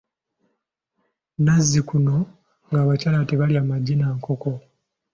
Nazzikuno 1.43 2.15
ng’abakyala 2.69 3.19
tebalya 3.29 3.61
magi 3.69 3.93
na 3.97 4.07
nkoko. 4.17 4.51